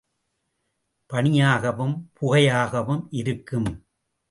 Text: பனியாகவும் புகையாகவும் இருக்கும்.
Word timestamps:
பனியாகவும் 1.09 1.95
புகையாகவும் 2.19 3.03
இருக்கும். 3.11 3.69